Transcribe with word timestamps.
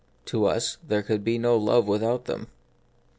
To 0.25 0.45
us, 0.47 0.77
there 0.81 1.03
could 1.03 1.19
not 1.21 1.25
be 1.25 1.37
love 1.37 1.87
without 1.87 2.25
them. 2.25 2.47